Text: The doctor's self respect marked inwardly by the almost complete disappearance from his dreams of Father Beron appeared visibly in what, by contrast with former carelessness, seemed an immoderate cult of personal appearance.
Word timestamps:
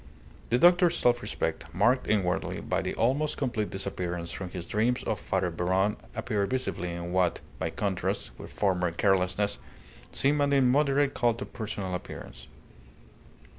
The 0.49 0.57
doctor's 0.57 0.97
self 0.97 1.21
respect 1.21 1.71
marked 1.75 2.09
inwardly 2.09 2.59
by 2.59 2.81
the 2.81 2.95
almost 2.95 3.37
complete 3.37 3.69
disappearance 3.69 4.31
from 4.31 4.49
his 4.49 4.65
dreams 4.65 5.03
of 5.03 5.19
Father 5.19 5.51
Beron 5.51 5.95
appeared 6.15 6.49
visibly 6.49 6.91
in 6.91 7.11
what, 7.13 7.41
by 7.59 7.69
contrast 7.69 8.31
with 8.39 8.51
former 8.51 8.91
carelessness, 8.91 9.59
seemed 10.11 10.41
an 10.41 10.53
immoderate 10.53 11.13
cult 11.13 11.39
of 11.43 11.53
personal 11.53 11.93
appearance. 11.93 12.47